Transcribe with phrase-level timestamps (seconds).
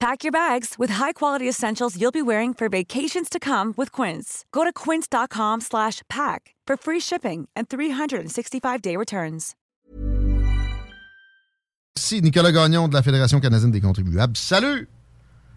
[0.00, 4.44] Pack your bags with high-quality essentials you'll be wearing for vacations to come with Quince.
[4.50, 9.54] Go to quince.com/pack for free shipping and 365-day returns.
[11.98, 14.36] Ici Nicolas Gagnon de la Fédération canadienne des contribuables.
[14.36, 14.88] Salut!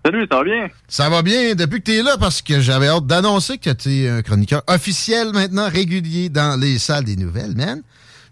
[0.06, 0.70] Salut, ça va bien?
[0.90, 3.90] Ça va bien depuis que tu es là parce que j'avais hâte d'annoncer que tu
[3.90, 7.82] es un chroniqueur officiel maintenant, régulier dans les salles des nouvelles, man.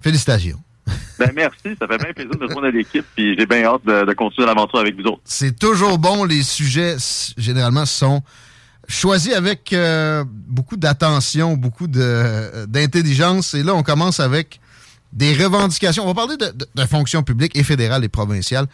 [0.02, 0.59] Félicitations.
[1.20, 4.14] Ben merci, ça fait bien plaisir de rejoindre l'équipe, puis j'ai bien hâte de, de
[4.14, 5.22] continuer l'aventure avec vous autres.
[5.23, 6.95] C'est toujours bon, les sujets
[7.38, 8.23] généralement sont
[8.88, 13.53] choisis avec euh, beaucoup d'attention, beaucoup d'intelligence.
[13.53, 14.61] Et là, on commence avec
[15.14, 16.04] des revendications.
[16.04, 18.66] On va parler de, de, de fonction publique et fédérale et provinciale.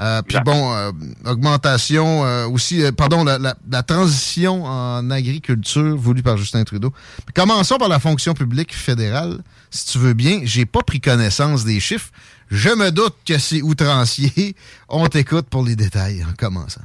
[0.00, 0.90] Euh, Puis bon, euh,
[1.24, 6.92] augmentation euh, aussi, euh, pardon, la, la- la transition en agriculture voulue par Justin Trudeau.
[7.34, 9.38] Commençons par la fonction publique fédérale,
[9.70, 10.40] si tu veux bien.
[10.44, 12.10] J'ai pas pris connaissance des chiffres.
[12.50, 14.54] Je me doute que c'est outrancier.
[14.88, 16.82] On t'écoute pour les détails en commençant.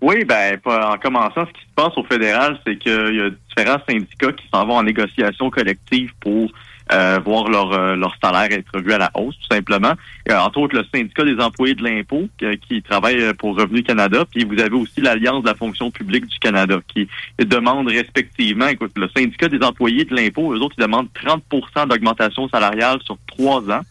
[0.00, 3.80] Oui, ben en commençant, ce qui se passe au fédéral, c'est qu'il y a différents
[3.88, 6.50] syndicats qui s'en vont en négociation collective pour
[6.92, 9.92] euh, voir leur, euh, leur salaire être revu à la hausse, tout simplement.
[10.30, 12.28] Euh, entre autres, le syndicat des employés de l'impôt
[12.68, 16.38] qui travaille pour Revenu Canada, puis vous avez aussi l'Alliance de la fonction publique du
[16.38, 17.08] Canada qui
[17.38, 22.48] demande respectivement, écoute, le syndicat des employés de l'impôt, eux autres, ils demandent 30% d'augmentation
[22.48, 23.82] salariale sur trois ans.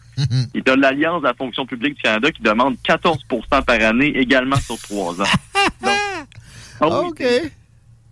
[0.54, 3.18] Et de l'Alliance de la fonction publique du Canada qui demande 14
[3.48, 5.24] par année également sur trois ans.
[6.80, 7.50] Donc, ah oui,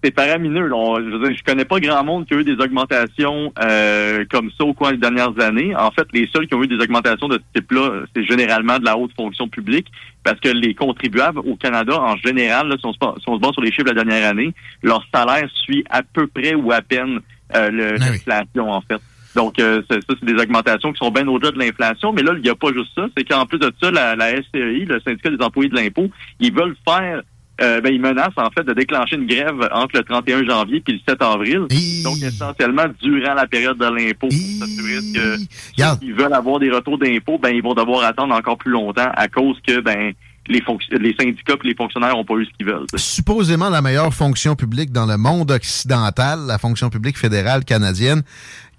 [0.03, 0.66] C'est paramineux.
[0.69, 0.77] là.
[0.77, 4.25] On- je, veux dire, je connais pas grand monde qui a eu des augmentations euh,
[4.31, 5.75] comme ça au cours des dernières années.
[5.77, 8.84] En fait, les seuls qui ont eu des augmentations de ce type-là, c'est généralement de
[8.87, 9.88] la haute fonction publique,
[10.25, 13.41] parce que les contribuables au Canada, en général, là, si, on se, si on se
[13.41, 14.53] base sur les chiffres de la dernière année,
[14.83, 17.21] leur salaire suit à peu près ou à peine
[17.55, 19.00] euh, le- l'inflation, en fait.
[19.37, 22.12] Donc, euh, ça, c'est des augmentations qui sont bien au-delà de l'inflation.
[22.12, 23.06] Mais là, il n'y a pas juste ça.
[23.17, 26.09] C'est qu'en plus de ça, la, la SCI, le syndicat des employés de l'impôt,
[26.41, 27.21] ils veulent faire
[27.60, 30.94] euh, ben, ils menacent en fait de déclencher une grève entre le 31 janvier puis
[30.94, 31.66] le 7 avril.
[32.04, 35.37] Donc essentiellement durant la période de l'impôt s'assurer que
[35.76, 39.10] ceux qui veulent avoir des retours d'impôts, ben ils vont devoir attendre encore plus longtemps
[39.15, 40.12] à cause que ben
[40.49, 40.62] les,
[40.99, 42.87] les syndicats et les fonctionnaires n'ont pas eu ce qu'ils veulent.
[42.97, 48.22] supposément la meilleure fonction publique dans le monde occidental, la fonction publique fédérale canadienne,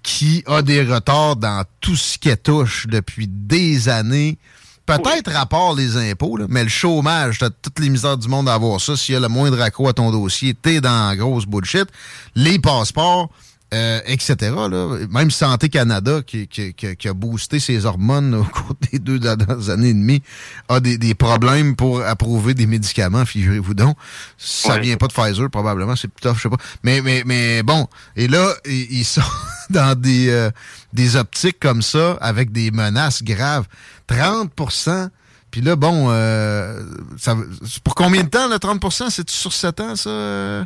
[0.02, 4.38] qui a des retards dans tout ce qu'elle touche depuis des années.
[4.84, 8.48] Peut-être à part les impôts, là, mais le chômage, t'as toutes les misères du monde
[8.48, 8.96] à avoir ça.
[8.96, 11.86] S'il y a le moindre accro à ton dossier, t'es dans la grosse bullshit.
[12.34, 13.30] Les passeports,
[13.72, 14.36] euh, etc.
[14.70, 14.98] Là.
[15.10, 19.70] Même Santé Canada, qui, qui- qui- a boosté ses hormones au cours des deux dernières
[19.70, 20.22] années et demie,
[20.68, 23.96] a des, des problèmes pour approuver des médicaments, figurez-vous donc.
[24.38, 24.80] Ça Ouais.
[24.80, 26.56] vient pas de Pfizer, probablement, c'est tough, je sais pas.
[26.82, 29.22] Mais, mais, mais bon, et là, ils, sont
[29.70, 30.50] dans des, euh,
[30.92, 33.66] des optiques comme ça, avec des menaces graves.
[34.08, 35.08] 30%
[35.50, 36.80] puis là, bon, euh,
[37.18, 37.36] ça,
[37.84, 40.64] pour combien de temps, le 30% C'est sur 7 ans, ça, euh,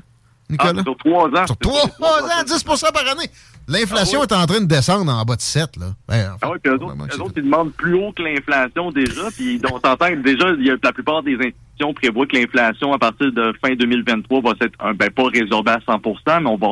[0.50, 0.72] Nicolas?
[0.78, 1.46] Ah, sur trois ans.
[1.46, 3.28] Sur 3 ans, 10 par année.
[3.68, 5.86] L'inflation est en train de descendre en bas de 7, là.
[6.08, 9.22] Ben, Ah oui, puis eux autres, eux autres, ils demandent plus haut que l'inflation déjà,
[9.36, 12.92] puis on s'entend que déjà, il y a, la plupart des institutions prévoient que l'inflation
[12.92, 16.56] à partir de fin 2023 va être, un, ben, pas résorbée à 100% mais on
[16.56, 16.68] va,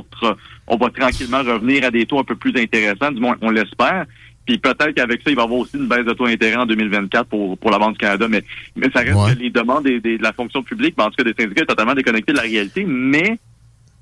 [0.69, 4.07] on va tranquillement revenir à des taux un peu plus intéressants, du moins on l'espère.
[4.47, 6.67] Puis peut-être qu'avec ça, il va y avoir aussi une baisse de taux d'intérêt en
[6.67, 8.45] 2024 pour, pour la Banque du Canada, mais,
[8.77, 11.17] mais ça reste que les demandes des, des- de la fonction publique, ben, en tout
[11.17, 13.39] cas des syndicats, est totalement déconnecté de la réalité, mais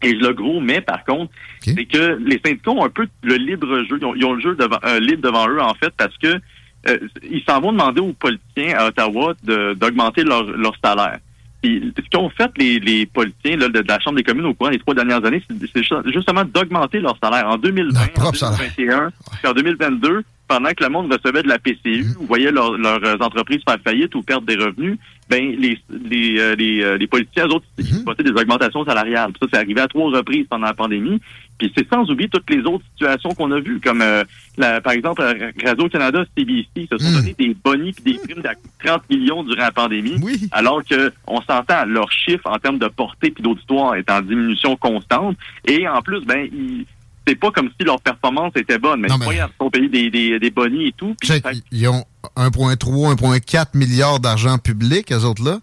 [0.02, 1.32] et le gros mais, par contre,
[1.74, 3.98] c'est que les syndicats ont un peu le libre jeu.
[4.00, 6.40] Ils ont, ils ont le jeu devant, euh, libre devant eux, en fait, parce que
[6.88, 6.98] euh,
[7.30, 11.18] ils s'en vont demander aux politiciens à Ottawa d'augmenter leur, leur salaire.
[11.62, 14.54] Puis, ce qu'ont fait les, les politiciens là, de, de la Chambre des communes au
[14.54, 17.46] courant des trois dernières années, c'est c'est ju- justement d'augmenter leur salaire.
[17.48, 19.10] En 2020, en 2021,
[19.40, 20.22] puis en 2022,
[20.52, 24.14] pendant que le monde recevait de la PCU, ou voyait leur- leurs entreprises faire faillite
[24.14, 24.98] ou perdre des revenus,
[25.30, 29.32] ben les les euh, les, euh, les politiciens eux autres ils votaient des augmentations salariales.
[29.40, 31.18] Ça c'est arrivé à trois reprises pendant la pandémie.
[31.56, 34.24] Puis c'est sans oublier toutes les autres situations qu'on a vues, comme euh,
[34.58, 35.22] la, par exemple
[35.64, 37.14] Radio-Canada, CBC, se sont hmm.
[37.14, 38.48] donné des bonnies puis des primes de
[38.84, 40.20] 30 millions durant la pandémie,
[40.52, 44.76] alors que on s'entend, leur chiffre en termes de portée puis d'auditoire est en diminution
[44.76, 45.38] constante.
[45.66, 46.84] Et en plus, ben, ils
[47.26, 50.50] c'est pas comme si leur performance était bonne, mais, ils ont payé des, des, des
[50.50, 51.14] bonnies et tout.
[51.70, 52.04] Ils ont
[52.36, 55.58] 1,3, 1,4 milliards d'argent public, eux autres là.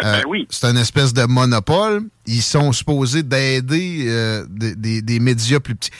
[0.00, 2.04] Ben euh, c'est une espèce de monopole.
[2.26, 5.90] Ils sont supposés d'aider euh, des, des, médias plus petits.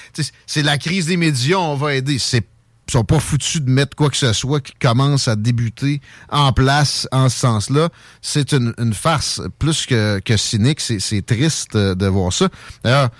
[0.47, 2.19] C'est la crise des médias, on va aider.
[2.19, 2.47] C'est
[2.91, 6.53] ils sont pas foutus de mettre quoi que ce soit qui commence à débuter en
[6.53, 7.89] place en ce sens-là.
[8.21, 10.81] C'est une, farce plus que, que cynique.
[10.81, 12.49] C'est triste de voir ça.
[12.83, 13.11] D'ailleurs,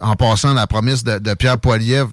[0.00, 2.12] en passant la promesse de, Pierre Poilievre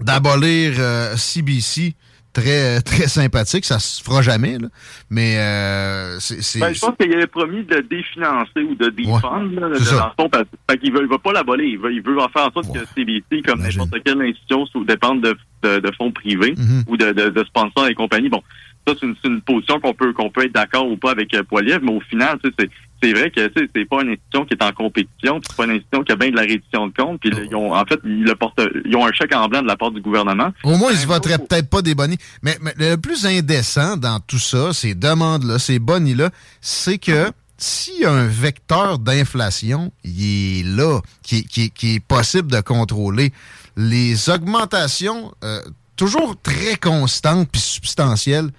[0.00, 0.74] d'abolir
[1.16, 1.90] CBC, euh,
[2.36, 3.64] très très sympathique.
[3.64, 4.68] Ça se fera jamais, là.
[5.10, 6.60] mais euh, c'est.
[6.60, 10.14] Ben, je pense qu'il avait promis de définancer ou de défendre ouais, là, ça.
[10.16, 11.66] parce, qu'il veut, veut pas l'abolir.
[11.66, 15.22] Il veut, il veut en faire en sorte que CBC, comme n'importe quelle institution, dépende
[15.22, 16.84] de, de, fonds privés mm-hmm.
[16.88, 18.28] ou de, de, de, sponsors et compagnie.
[18.28, 18.42] Bon,
[18.86, 21.42] ça c'est une, une, position qu'on peut qu'on peut être d'accord ou pas avec euh,
[21.42, 22.68] Poiliev, mais au final, c'est
[23.02, 26.02] c'est vrai que c'est pas une institution qui est en compétition, c'est pas une institution
[26.02, 27.20] qui a bien de la rédition de compte.
[27.20, 29.76] Puis ils ont, en fait, ils, portent, ils ont un chèque en blanc de la
[29.76, 30.50] part du gouvernement.
[30.64, 32.18] Au moins, ils se voteraient peut-être pas des bonnies.
[32.42, 36.30] Mais, le plus indécent dans tout ça, ces demandes-là, ces bonnies-là,
[36.60, 42.00] c'est que s'il y a un vecteur d'inflation, il est là, qui, qui, qui, est
[42.00, 43.32] possible de contrôler.
[43.76, 45.60] Les augmentations, euh,
[45.96, 48.50] toujours très constantes puis substantielles,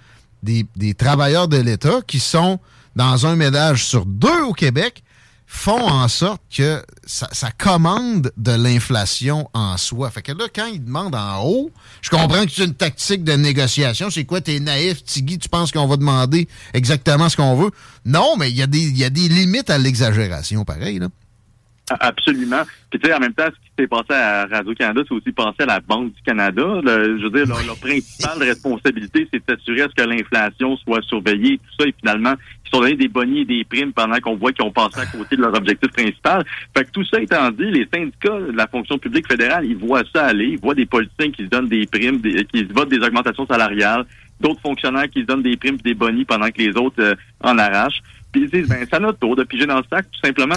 [0.42, 2.58] des, des travailleurs de l'État qui sont
[2.96, 5.02] dans un ménage sur deux au Québec
[5.50, 10.10] font en sorte que ça, commande de l'inflation en soi.
[10.10, 11.70] Fait que là, quand ils demandent en haut,
[12.02, 14.10] je comprends que c'est une tactique de négociation.
[14.10, 17.70] C'est quoi, t'es naïf, Tigui, tu penses qu'on va demander exactement ce qu'on veut?
[18.04, 21.08] Non, mais il y, a des, y a des limites à l'exagération, pareil, là.
[22.00, 22.62] Absolument.
[22.90, 25.56] Puis tu sais, en même temps, ce qui s'est passé à Radio-Canada, c'est aussi passé
[25.60, 26.62] à la Banque du Canada.
[26.84, 31.58] je veux dire, leur, principale responsabilité, c'est de s'assurer à ce que l'inflation soit surveillée,
[31.58, 34.52] tout ça, et finalement, ils sont donnés des bonnies et des primes pendant qu'on voit
[34.52, 36.44] qu'ils ont passé à côté de leur objectif principal.
[36.76, 40.04] Fait que tout ça étant dit, les syndicats de la fonction publique fédérale, ils voient
[40.14, 43.00] ça aller, ils voient des politiciens qui se donnent des primes, qui se votent des
[43.00, 44.04] augmentations salariales,
[44.40, 47.14] d'autres fonctionnaires qui se donnent des primes et des bonnies pendant que les autres euh,
[47.40, 48.02] en arrachent.
[48.32, 50.56] Puis ils disent, ben, à notre tour de piger dans le sac, tout simplement.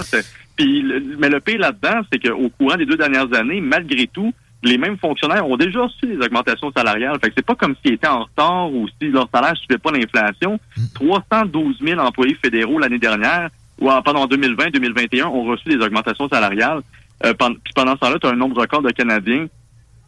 [0.56, 0.84] Puis,
[1.18, 4.32] mais le pire là-dedans, c'est qu'au courant des deux dernières années, malgré tout,
[4.62, 7.18] les mêmes fonctionnaires ont déjà reçu des augmentations salariales.
[7.20, 9.78] Fait que c'est pas comme s'ils étaient en retard ou si leur salaire ne suivait
[9.78, 10.60] pas l'inflation.
[10.94, 16.82] 312 000 employés fédéraux l'année dernière, ou pendant 2020-2021, ont reçu des augmentations salariales.
[17.24, 19.46] Euh, pendant, puis pendant ce temps-là, tu as un nombre record de Canadiens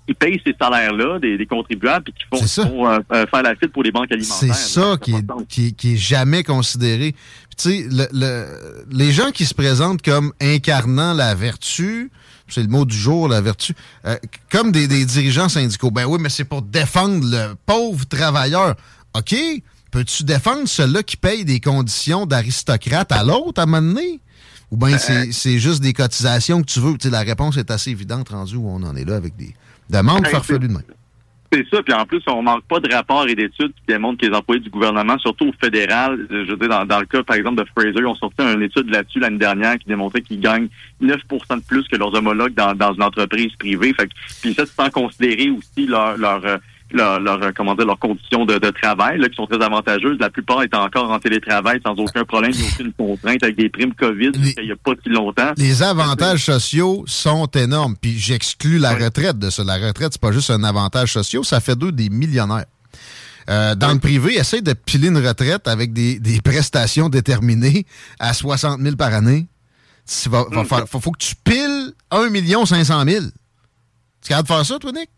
[0.07, 3.83] qui payent ces salaires-là, des, contribuables, puis qui font, euh, euh, faire la file pour
[3.83, 4.55] les banques alimentaires.
[4.55, 7.15] C'est ça qui est, qui, est, jamais considéré.
[7.57, 12.11] Tu sais, le, les gens qui se présentent comme incarnant la vertu,
[12.49, 13.75] c'est le mot du jour, la vertu,
[14.07, 14.17] euh,
[14.51, 15.91] comme des, des, dirigeants syndicaux.
[15.91, 18.75] Ben oui, mais c'est pour défendre le pauvre travailleur.
[19.17, 19.35] OK,
[19.91, 24.21] peux-tu défendre ceux-là qui payent des conditions d'aristocrate à l'autre à un moment donné?
[24.71, 26.93] Ou bien c'est juste des cotisations que tu veux?
[26.99, 29.55] Tu sais, la réponse est assez évidente rendue où on en est là avec des
[29.91, 30.83] Demande farfelue de main.
[31.55, 34.27] C'est ça, puis en plus, on manque pas de rapports et d'études qui démontrent que
[34.27, 37.63] les employés du gouvernement, surtout au fédéral, je veux dire, dans, le cas, par exemple,
[37.63, 40.67] de Fraser, ils ont sorti une étude là-dessus l'année dernière qui démontrait qu'ils gagnent
[41.01, 41.17] 9%
[41.57, 43.95] de plus que leurs homologues dans, une entreprise privée.
[43.95, 44.09] Fait
[44.43, 46.59] puis ça, sans considérer aussi leur, leur euh,
[46.95, 50.17] leur, leur, euh, comment dire, leurs conditions de, de travail, là, qui sont très avantageuses.
[50.19, 53.69] La plupart étant encore en télétravail sans aucun problème, il a aucune contrainte avec des
[53.69, 55.53] primes COVID il n'y a pas si longtemps.
[55.57, 57.97] Les avantages sociaux sont énormes.
[58.01, 59.65] Puis j'exclus la retraite de ça.
[59.65, 62.67] La retraite, c'est pas juste un avantage social, ça fait d'eux des millionnaires.
[63.51, 67.85] Euh, dans le privé, essaye de piler une retraite avec des, des prestations déterminées
[68.19, 69.47] à 60 000 par année.
[70.25, 70.87] Il va, va mm.
[70.87, 73.25] faut, que tu piles 1 500 000.
[74.23, 75.11] Tu capable de faire ça, toi, Nick?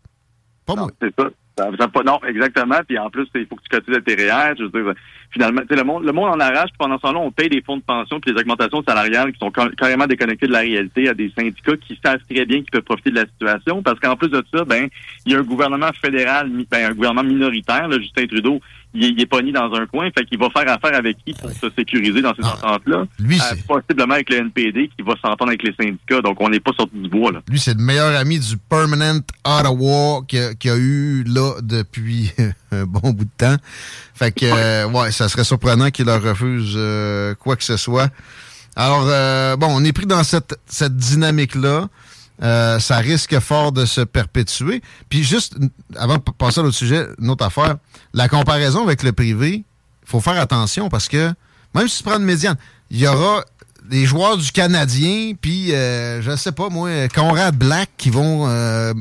[0.65, 0.89] Pas moi.
[1.01, 1.29] C'est ça.
[1.59, 2.79] Non, exactement.
[2.87, 4.17] Puis en plus, il faut que tu cotises à tes.
[4.17, 4.93] Je veux dire,
[5.31, 6.69] finalement, le monde, le monde en arrache.
[6.77, 9.51] Pendant ce temps-là, on paye des fonds de pension puis des augmentations salariales qui sont
[9.51, 13.09] carrément déconnectées de la réalité à des syndicats qui savent très bien qu'ils peuvent profiter
[13.09, 13.81] de la situation.
[13.81, 14.87] Parce qu'en plus de ça, ben,
[15.25, 18.61] il y a un gouvernement fédéral, ben, un gouvernement minoritaire, là, Justin Trudeau,
[18.97, 21.69] il est, pogné dans un coin, fait qu'il va faire affaire avec qui pour se
[21.77, 23.05] sécuriser dans ces ah, ententes-là?
[23.19, 23.65] Lui, euh, c'est...
[23.65, 26.97] possiblement avec le NPD qui va s'entendre avec les syndicats, donc on n'est pas sorti
[26.97, 27.31] du bois.
[27.31, 27.41] Là.
[27.49, 32.31] Lui, c'est le meilleur ami du Permanent Ottawa qu'il a, a eu là depuis
[32.71, 33.57] un bon bout de temps.
[34.15, 38.09] Fait que, euh, ouais, ça serait surprenant qu'il leur refuse euh, quoi que ce soit.
[38.75, 39.05] Alors,
[39.57, 41.87] bon, on est pris dans cette, cette dynamique-là.
[42.39, 44.81] Ça risque fort de se perpétuer.
[45.09, 45.55] Puis juste,
[45.95, 47.77] avant de passer à l'autre sujet, une autre affaire,
[48.13, 49.63] la comparaison avec le privé,
[50.03, 51.33] il faut faire attention parce que
[51.75, 52.55] même si tu prends une médiane,
[52.89, 53.43] il y aura
[53.89, 58.93] les joueurs du Canadien, puis euh, je sais pas moi, Conrad Black qui vont euh,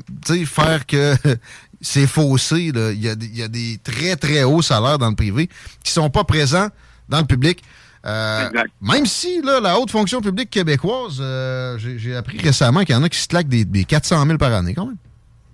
[0.44, 1.16] faire que
[1.80, 2.72] c'est faussé.
[2.74, 5.48] Il, y a, il y, a, des très très hauts salaires dans le privé
[5.82, 6.68] qui sont pas présents
[7.08, 7.62] dans le public.
[8.06, 8.48] Euh,
[8.80, 13.02] même si là, la haute fonction publique québécoise, euh, j'ai appris récemment qu'il y en
[13.02, 14.96] a qui se claquent des, des 400 000 par année quand même.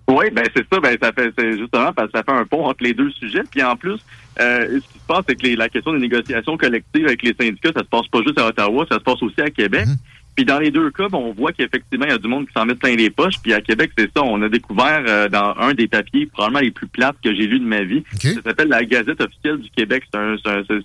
[0.09, 2.82] Oui, ben c'est ça, ben ça fait justement parce que ça fait un pont entre
[2.85, 3.44] les deux sujets.
[3.50, 3.99] Puis en plus,
[4.40, 7.71] euh, ce qui se passe, c'est que la question des négociations collectives avec les syndicats,
[7.75, 9.87] ça se passe pas juste à Ottawa, ça se passe aussi à Québec.
[9.87, 9.97] Mhm.
[10.35, 12.53] Puis dans les deux cas, ben, on voit qu'effectivement, il y a du monde qui
[12.55, 13.39] s'en met plein les poches.
[13.43, 14.23] Puis à Québec, c'est ça.
[14.23, 17.61] On a découvert euh, dans un des papiers probablement les plus plates que j'ai lus
[17.61, 18.03] de ma vie.
[18.19, 20.05] Ça s'appelle la Gazette officielle du Québec.
[20.12, 20.37] C'est un,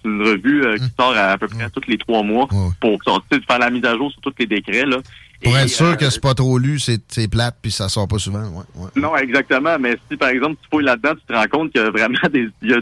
[0.03, 0.89] une revue euh, qui mhm.
[0.99, 2.47] sort à, peu près tous les trois mois
[2.81, 4.85] pour sortir, faire la mise à jour sur tous les décrets.
[4.85, 4.97] Là.
[5.43, 8.17] Pour être sûr euh, que c'est pas trop lu, c'est plate puis ça sort pas
[8.17, 8.43] souvent.
[8.75, 9.77] Ouais, Non, exactement.
[9.79, 12.17] Mais si par exemple tu fouilles là-dedans, tu te rends compte qu'il y a vraiment
[12.33, 12.81] des, il y a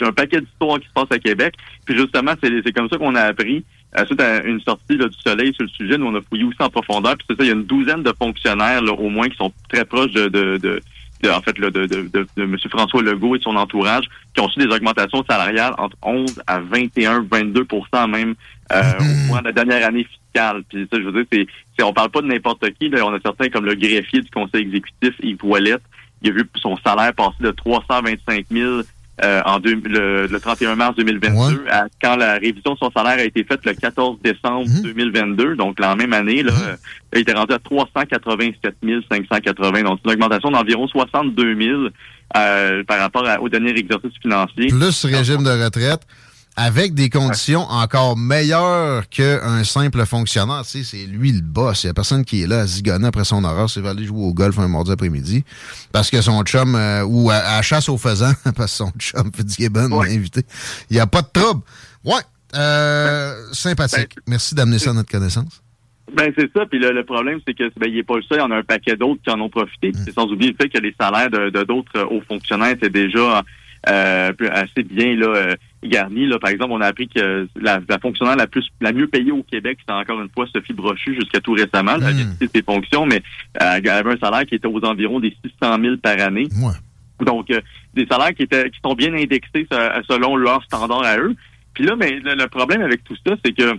[0.00, 1.54] un paquet d'histoires qui se passent à Québec.
[1.84, 3.64] Puis justement, c'est comme ça qu'on a appris
[4.06, 6.60] suite à une sortie là, du Soleil sur le sujet, nous on a fouillé aussi
[6.60, 7.16] en profondeur.
[7.16, 9.52] Puis c'est ça, il y a une douzaine de fonctionnaires là, au moins qui sont
[9.68, 10.80] très proches de, de, de
[11.28, 12.56] en fait, là, de, de, de, de, M.
[12.70, 16.60] François Legault et de son entourage, qui ont reçu des augmentations salariales entre 11 à
[16.60, 18.34] 21, 22% même
[18.72, 19.26] euh, au mm-hmm.
[19.26, 20.62] moins de la dernière année fiscale.
[20.68, 22.88] Puis ça, je veux dire, c'est, c'est on parle pas de n'importe qui.
[22.88, 23.04] Là.
[23.04, 25.82] On a certains comme le greffier du conseil exécutif, Yves Ouellette,
[26.22, 28.80] il a vu son salaire passer de 325 000
[29.22, 31.64] euh, en le, 31 mars 2022,
[32.02, 35.56] quand la révision de son salaire a été faite le 14 décembre 2022, mhm.
[35.56, 36.76] donc la même année, là, mhm.
[37.14, 38.74] il était rendu à 387
[39.10, 41.80] 580, donc une augmentation d'environ 62 000
[42.36, 44.68] euh, par rapport au dernier exercice financier.
[44.68, 46.02] Plus régime de retraite
[46.56, 50.62] avec des conditions encore meilleures qu'un simple fonctionnaire.
[50.62, 51.84] Tu sais, c'est lui le boss.
[51.84, 53.70] Il n'y a personne qui est là à zigonner après son horaire.
[53.70, 55.44] C'est aller jouer au golf un mardi après-midi.
[55.92, 59.88] Parce que son chum, euh, ou à, chasse au faisant, parce que son chum Fitzgibbon
[59.88, 60.42] l'a invité.
[60.90, 61.62] Il n'y a pas de trouble.
[62.04, 62.20] Ouais.
[62.56, 64.16] Euh, sympathique.
[64.16, 65.62] Ben, Merci d'amener ça à notre connaissance.
[66.14, 66.66] Ben c'est ça.
[66.66, 68.38] Puis le, problème, c'est que ben, il n'est pas le seul.
[68.38, 69.92] Il y en a un paquet d'autres qui en ont profité.
[70.04, 73.44] C'est sans oublier le fait que les salaires de d'autres hauts fonctionnaires étaient déjà
[73.88, 76.26] euh, assez bien là euh, garni.
[76.26, 76.38] Là.
[76.38, 79.78] Par exemple, on a appris que la, fonctionnaire la plus la mieux payée au Québec,
[79.80, 81.96] c'était encore une fois Sophie Brochu jusqu'à tout récemment.
[81.96, 82.48] Elle a hmm.
[82.54, 83.22] ses fonctions, mais
[83.60, 86.48] euh, elle avait un salaire qui était aux environs des 600 000 par année.
[87.20, 87.60] Donc, euh,
[87.94, 89.66] des salaires qui étaient qui sont bien indexés
[90.08, 91.34] selon leurs standards à eux.
[91.74, 93.74] Puis là, mais le, problème avec tout ça, c'est que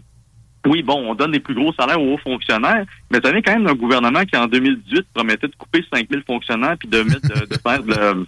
[0.67, 3.53] oui, bon, on donne des plus gros salaires aux hauts fonctionnaires, mais ça vient quand
[3.53, 7.21] même d'un gouvernement qui, en 2018, promettait de couper 5 000 fonctionnaires puis de mettre
[7.21, 8.25] de, de faire de,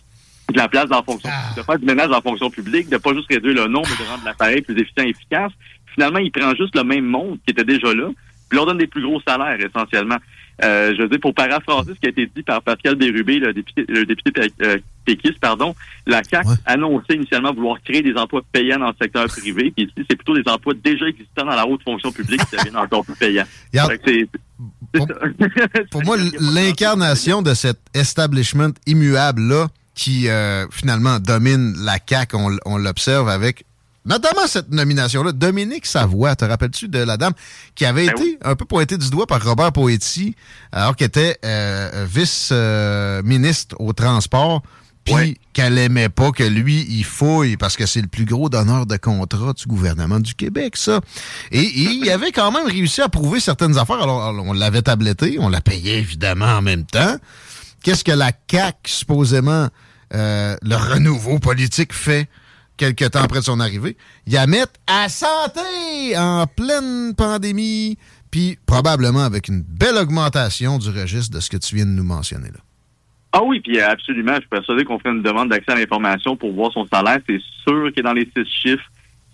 [0.51, 1.53] de la place dans la fonction, ah.
[1.55, 4.05] de faire du ménage dans la fonction publique, de pas juste réduire le nombre, mais
[4.05, 5.51] de rendre l'appareil plus efficient et efficace.
[5.93, 8.09] Finalement, il prend juste le même monde qui était déjà là,
[8.49, 10.17] puis leur donne des plus gros salaires essentiellement.
[10.63, 13.53] Euh, je veux dire, pour paraphraser ce qui a été dit par Pascal Bérubé, le
[13.53, 14.31] député, le député
[14.61, 19.25] euh, péquiste, pardon, la CAC annonçait initialement vouloir créer des emplois payants dans le secteur
[19.25, 22.55] privé, puis ici, c'est plutôt des emplois déjà existants dans la haute fonction publique qui
[22.55, 23.45] deviennent encore plus payants.
[24.93, 25.07] pour,
[25.91, 33.29] pour moi, l'incarnation de cet establishment immuable-là, qui euh, finalement domine la CAQ, on, l'observe
[33.29, 33.65] avec
[34.05, 35.31] notamment cette nomination-là.
[35.31, 37.33] Dominique Savoie, te rappelles-tu de la dame
[37.75, 40.35] qui avait ben été un peu pointée du doigt par Robert Poetti
[40.71, 44.63] alors qu'elle était euh, vice-ministre au transport
[45.03, 48.85] puis qu'elle aimait pas que lui, il fouille parce que c'est le plus gros donneur
[48.85, 51.01] de contrat du gouvernement du Québec, ça.
[51.51, 54.01] Et, il avait quand même réussi à prouver certaines affaires.
[54.01, 57.17] Alors, on l'avait tabletté, on l'a payé évidemment en même temps.
[57.83, 59.67] Qu'est-ce que la CAQ, supposément,
[60.13, 62.29] euh, le renouveau politique fait
[62.77, 63.97] quelques temps après son arrivée?
[64.25, 67.97] Il a mettre à santé en pleine pandémie,
[68.31, 72.05] puis probablement avec une belle augmentation du registre de ce que tu viens de nous
[72.05, 72.59] mentionner là.
[73.33, 74.35] Ah oui, puis absolument.
[74.35, 77.19] Je suis persuadé qu'on fait une demande d'accès à l'information pour voir son salaire.
[77.27, 78.85] C'est sûr qu'il est dans les six chiffres.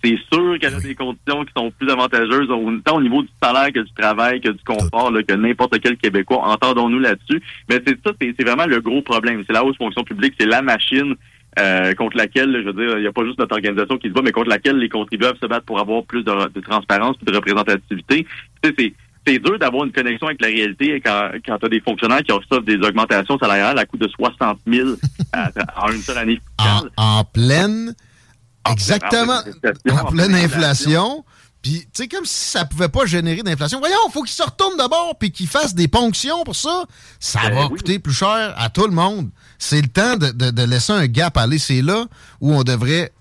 [0.02, 2.48] C'est sûr qu'il y a des conditions qui sont plus avantageuses,
[2.84, 6.40] tant au niveau du salaire que du travail, que du confort, que n'importe quel Québécois.
[6.42, 7.42] Entendons-nous là-dessus.
[7.68, 9.44] Mais c'est ça, c'est vraiment le gros problème.
[9.46, 11.14] C'est la hausse fonction publique, c'est la machine
[11.58, 14.12] euh, contre laquelle, je veux dire, il n'y a pas juste notre organisation qui se
[14.12, 17.36] bat, mais contre laquelle les contribuables se battent pour avoir plus de, transparence et de
[17.36, 18.26] représentativité.
[18.64, 18.94] Sais,
[19.26, 22.32] c'est dur d'avoir une connexion avec la réalité quand, quand tu as des fonctionnaires qui
[22.32, 24.90] reçoivent des augmentations salariales à coût de 60 000
[25.76, 26.90] en une seule année fiscale.
[26.96, 27.94] en pleine
[28.68, 29.40] Exactement.
[29.90, 31.24] En pleine inflation.
[31.62, 33.80] Puis, tu sais, comme si ça pouvait pas générer d'inflation.
[33.80, 36.84] Voyons, il faut qu'il se retourne d'abord puis qu'il fasse des ponctions pour ça.
[37.18, 39.28] Ça ben va coûter plus cher à tout le monde.
[39.58, 41.58] C'est le temps de, laisser un gap aller.
[41.58, 42.06] C'est là
[42.40, 43.12] où on devrait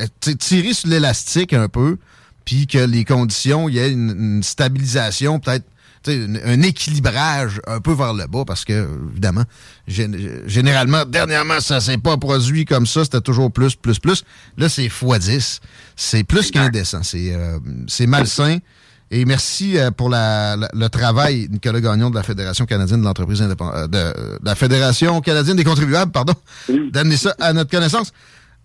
[0.00, 0.06] euh,
[0.38, 1.98] tirer sur l'élastique un peu
[2.46, 5.66] puis que les conditions, il y ait une stabilisation peut-être
[6.06, 9.44] un équilibrage un peu vers le bas parce que, évidemment,
[9.86, 13.04] généralement, dernièrement, ça s'est pas produit comme ça.
[13.04, 14.24] C'était toujours plus, plus, plus.
[14.56, 15.60] Là, c'est x10.
[15.96, 17.02] C'est plus qu'indécent.
[17.02, 17.58] C'est euh,
[18.06, 18.58] malsain.
[19.10, 24.12] Et merci pour le travail, Nicolas Gagnon de la Fédération canadienne de l'entreprise indépendante, de,
[24.42, 26.34] la Fédération canadienne des contribuables, pardon,
[26.92, 28.12] d'amener ça à notre connaissance.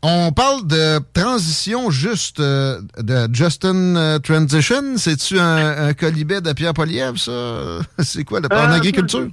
[0.05, 4.97] On parle de transition juste, de Justin Transition.
[4.97, 7.79] C'est-tu un, un colibet de Pierre Poliev, ça?
[7.99, 9.29] C'est quoi, en agriculture?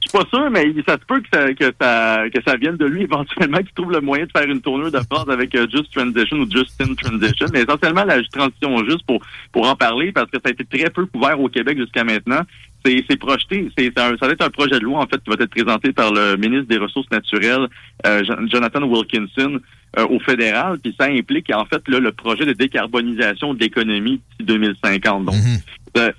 [0.00, 2.76] Je suis pas sûr, mais ça se peut que ça, que ça, que ça vienne
[2.76, 5.66] de lui éventuellement, qu'il trouve le moyen de faire une tournure de phrase avec euh,
[5.70, 7.46] Just Transition ou Justin Transition.
[7.52, 9.20] Mais essentiellement, la transition juste pour,
[9.52, 12.42] pour en parler, parce que ça a été très peu couvert au Québec jusqu'à maintenant.
[12.84, 13.70] C'est projeté.
[13.76, 16.12] C'est ça va être un projet de loi, en fait, qui va être présenté par
[16.12, 17.66] le ministre des Ressources naturelles,
[18.06, 19.58] euh, Jonathan Wilkinson,
[19.96, 24.46] euh, au fédéral, puis ça implique en fait le projet de décarbonisation de l'économie d'ici
[24.46, 25.24] 2050.
[25.24, 26.12] Donc, mm-hmm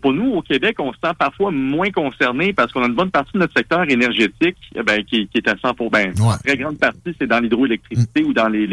[0.00, 3.10] pour, nous, au Québec, on se sent parfois moins concerné parce qu'on a une bonne
[3.10, 6.56] partie de notre secteur énergétique eh ben, qui, est à 100 pour ben, une très
[6.56, 8.64] grande partie, c'est dans l'hydroélectricité ou dans les,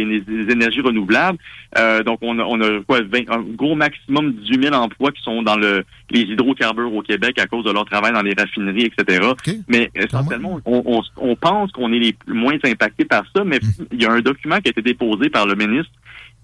[0.49, 1.37] énergies renouvelables.
[1.77, 5.21] Euh, donc, on a, on a quoi, un gros maximum de 18 000 emplois qui
[5.21, 8.91] sont dans le, les hydrocarbures au Québec à cause de leur travail dans les raffineries,
[8.97, 9.29] etc.
[9.67, 13.85] Mais essentiellement, on, on, pense qu'on est les moins impactés par ça, mais mm.
[13.93, 15.91] il y a un document qui a été déposé par le ministre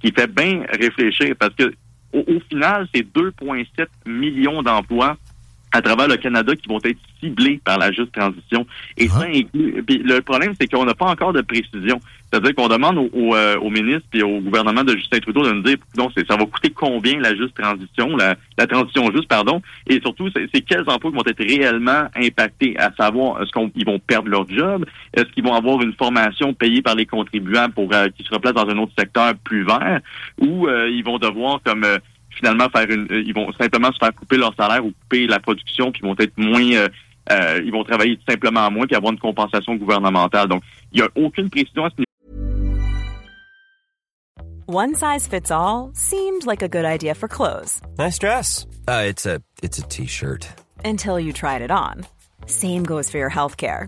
[0.03, 1.73] qui fait bien réfléchir parce que
[2.13, 5.17] au, final, c'est 2,7 millions d'emplois
[5.73, 8.65] à travers le Canada qui vont être ciblés par la juste transition.
[8.95, 9.83] Et ça inclut.
[9.85, 11.99] Puis le problème, c'est qu'on n'a pas encore de précision.
[12.33, 15.51] C'est-à-dire qu'on demande au, au, euh, au, ministre et au gouvernement de Justin Trudeau de
[15.51, 19.61] nous dire donc ça va coûter combien la juste transition, la, la transition juste, pardon,
[19.87, 24.29] et surtout c'est quels emplois vont être réellement impactés, à savoir est-ce qu'ils vont perdre
[24.29, 28.25] leur job, est-ce qu'ils vont avoir une formation payée par les contribuables pour euh, qu'ils
[28.25, 29.99] se replacent dans un autre secteur plus vert,
[30.39, 31.85] ou euh, ils vont devoir comme
[32.35, 35.91] finalement faire une, ils vont simplement se faire couper leur salaire ou couper la production,
[35.91, 36.87] puis ils vont être moins
[37.29, 40.49] ils vont travailler simplement moins puis avoir une compensation gouvernementale.
[40.49, 40.61] Donc,
[40.91, 42.03] il n'y a aucune précision à ce niveau.
[44.65, 47.81] One size fits all seemed like a good idea for clothes.
[47.97, 48.65] Nice dress.
[48.87, 50.47] Uh, it's a it's a t-shirt.
[50.85, 52.05] Until you tried it on.
[52.45, 53.87] Same goes for your health care.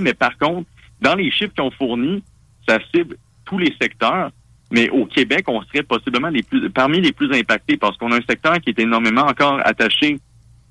[0.00, 0.68] Mais par contre,
[1.00, 2.22] dans les chiffres qu'on fournit,
[2.68, 4.30] ça cible tous les secteurs.
[4.72, 8.16] Mais au Québec, on serait possiblement les plus, parmi les plus impactés parce qu'on a
[8.16, 10.18] un secteur qui est énormément encore attaché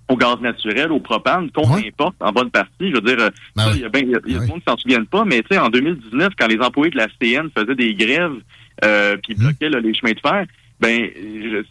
[0.10, 2.90] au gaz naturel, au propane, qu'on importe en bonne partie.
[2.90, 3.18] Je veux dire,
[3.56, 5.42] ben il y a, ben, y a, y a monde qui s'en souviennent pas, mais
[5.42, 8.36] tu sais, en 2019, quand les employés de la CN faisaient des grèves
[8.84, 9.40] euh, puis mhm.
[9.40, 10.46] bloquaient les chemins de fer,
[10.80, 11.10] ben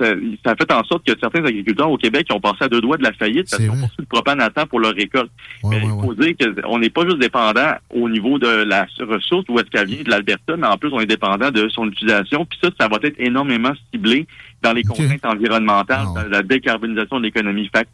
[0.01, 2.81] ça, ça, a fait en sorte que certains agriculteurs au Québec ont passé à deux
[2.81, 5.31] doigts de la faillite parce qu'ils ont poursuivi le propane à temps pour leur récolte.
[5.65, 9.59] mais il faut dire qu'on n'est pas juste dépendant au niveau de la ressource, où
[9.59, 12.47] est-ce qu'elle vient de l'Alberta, mais en plus on est dépendant de son utilisation.
[12.47, 14.27] Puis ça, ça va être énormément ciblé
[14.63, 17.69] dans les contraintes environnementales, dans la décarbonisation de l'économie.
[17.75, 17.87] Fait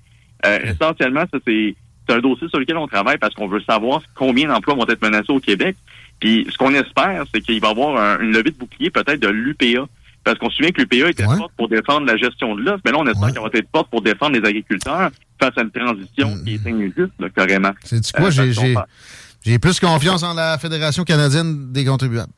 [0.46, 1.74] euh, essentiellement, ça c'est
[2.08, 5.32] un dossier sur lequel on travaille parce qu'on veut savoir combien d'emplois vont être menacés
[5.32, 5.76] au Québec.
[6.20, 9.28] Puis ce qu'on espère, c'est qu'il va y avoir une levée de bouclier peut-être de
[9.28, 9.86] l'UPA
[10.30, 12.92] parce qu'on se souvient que l'UPA était forte pour défendre la gestion de l'offre, mais
[12.92, 16.38] là, on espère qu'elle va être forte pour défendre les agriculteurs face à une transition
[16.44, 17.72] qui est injuste, là, carrément.
[17.82, 18.28] C'est quoi?
[18.38, 18.74] Euh,
[19.42, 22.32] j'ai plus confiance en la Fédération canadienne des contribuables.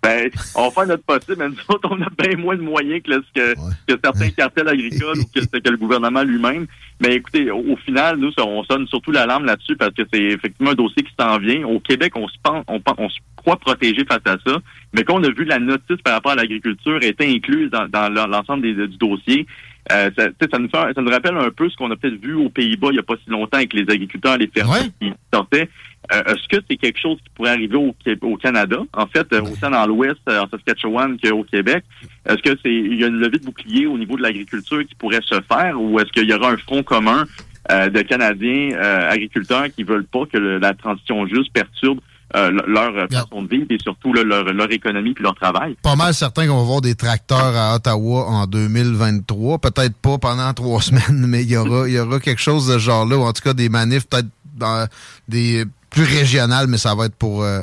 [0.00, 3.20] Ben, on faire notre possible, mais nous autres, on a bien moins de moyens que,
[3.34, 6.66] que, que certains cartels agricoles ou que, que, le gouvernement lui-même.
[7.00, 10.74] Mais écoutez, au, final, nous, on sonne surtout l'alarme là-dessus parce que c'est effectivement un
[10.74, 11.66] dossier qui s'en vient.
[11.66, 14.58] Au Québec, on se pense, on, on se croit protégé face à ça.
[14.92, 18.26] Mais quand on a vu la notice par rapport à l'agriculture était incluse dans, dans
[18.28, 19.46] l'ensemble du dossier,
[19.92, 22.34] euh, ça, ça, nous fait, ça nous rappelle un peu ce qu'on a peut-être vu
[22.34, 25.68] aux Pays-Bas il n'y a pas si longtemps avec les agriculteurs, les fermiers qui sortaient.
[26.12, 29.42] Euh, est-ce que c'est quelque chose qui pourrait arriver au, au Canada, en fait, euh,
[29.42, 31.84] autant dans l'Ouest, en Saskatchewan qu'au Québec?
[32.26, 34.94] Est-ce que c'est il y a une levée de bouclier au niveau de l'agriculture qui
[34.94, 37.24] pourrait se faire ou est-ce qu'il y aura un front commun
[37.70, 42.00] de Canadiens agriculteurs qui veulent pas que la transition juste perturbe
[42.34, 45.76] leur façon de vivre et surtout leur, leur économie puis leur travail.
[45.82, 49.58] Pas mal certain qu'on va voir des tracteurs à Ottawa en 2023.
[49.58, 52.74] Peut-être pas pendant trois semaines, mais il y aura, il y aura quelque chose de
[52.74, 54.86] ce genre-là, ou en tout cas des manifs peut-être dans
[55.28, 57.62] des plus régional, mais ça va être pour, euh,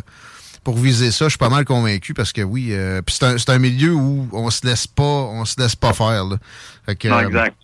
[0.63, 3.59] pour viser ça, je suis pas mal convaincu parce que oui, euh, c'est un, un,
[3.59, 6.25] milieu où on se laisse pas, on se laisse pas faire.
[6.25, 6.37] Là.
[6.85, 7.55] Fait que, non, exact.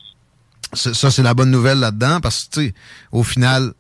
[0.74, 2.74] ça, c'est la bonne nouvelle là-dedans parce que, tu sais,
[3.12, 3.74] au final,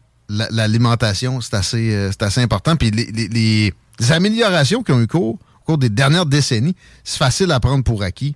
[0.51, 2.75] l'alimentation, c'est assez, c'est assez important.
[2.75, 3.73] Puis les,
[4.09, 8.03] améliorations qui ont eu cours au cours des dernières décennies, c'est facile à prendre pour
[8.03, 8.35] acquis.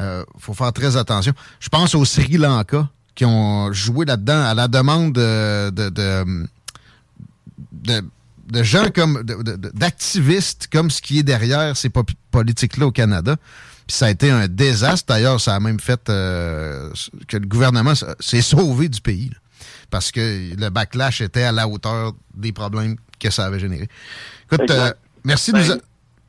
[0.00, 1.32] Il faut faire très attention.
[1.60, 5.88] Je pense au Sri Lanka qui ont joué là-dedans à la demande de, de,
[7.72, 8.04] de,
[8.48, 11.90] de gens comme d'activistes comme ce qui est derrière ces
[12.30, 13.36] politiques-là au Canada.
[13.86, 15.06] Puis ça a été un désastre.
[15.08, 16.90] D'ailleurs, ça a même fait euh,
[17.28, 19.30] que le gouvernement s'est sauvé du pays.
[19.90, 23.88] Parce que le backlash était à la hauteur des problèmes que ça avait généré.
[24.50, 24.92] Écoute, euh,
[25.24, 25.68] merci de nous...
[25.68, 25.80] Ben,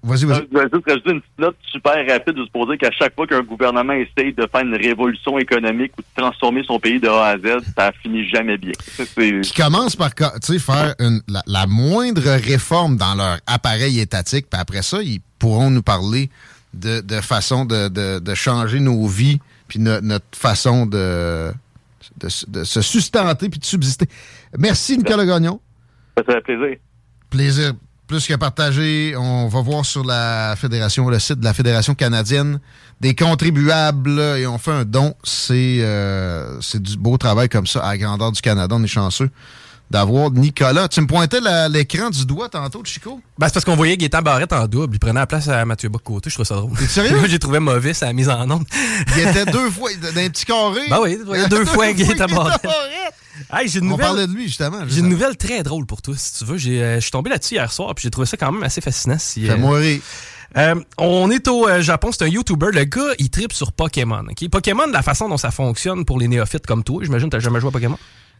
[0.04, 0.48] Vas-y, vas-y.
[0.52, 3.26] Je vais juste rajouter une petite note super rapide de se poser qu'à chaque fois
[3.26, 7.26] qu'un gouvernement essaye de faire une révolution économique ou de transformer son pays de A
[7.26, 8.74] à Z, ça finit jamais bien.
[9.42, 15.02] Qui commence par faire une, la, moindre réforme dans leur appareil étatique, puis après ça,
[15.02, 16.30] ils pourront nous parler
[16.74, 21.52] de, de façon de, de, de, changer nos vies, puis notre façon de,
[22.18, 24.08] de, se sustenter puis de subsister.
[24.58, 25.60] Merci, Nicolas Gagnon.
[26.18, 26.78] Ça fait plaisir.
[27.30, 27.74] Plaisir
[28.08, 29.16] plus que partagé.
[29.18, 32.60] On va voir sur la fédération, le site de la Fédération canadienne
[33.02, 35.14] des contribuables et on fait un don.
[35.24, 38.76] C'est euh, c'est du beau travail comme ça à la grandeur du Canada.
[38.76, 39.30] On est chanceux
[39.90, 40.88] d'avoir Nicolas.
[40.88, 43.22] Tu me pointais l'écran du doigt tantôt, Chico?
[43.38, 44.96] Ben, c'est parce qu'on voyait Gaétan Barrette en double.
[44.96, 46.30] Il prenait la place à Mathieu Bock-Côté.
[46.30, 46.78] Je trouvais ça drôle.
[46.78, 47.18] T'es sérieux?
[47.28, 48.66] J'ai trouvé mauvais sa mise en onde.
[49.16, 50.82] il était deux fois dans un petit carré.
[50.90, 52.66] Ben oui, il deux, fois Gaétan Barrette.
[53.52, 54.80] Hey, une On parlait de lui, justement.
[54.88, 56.56] J'ai une nouvelle très drôle pour toi, si tu veux.
[56.56, 59.18] Euh, je suis tombé là-dessus hier soir, puis j'ai trouvé ça quand même assez fascinant.
[59.20, 59.98] Si, euh,
[60.58, 62.68] euh, on est au Japon, c'est un YouTuber.
[62.74, 64.26] Le gars, il tripe sur Pokémon.
[64.52, 67.60] Pokémon, la façon dont ça fonctionne pour les néophytes comme toi, j'imagine que tu jamais
[67.60, 67.98] joué à Pokémon?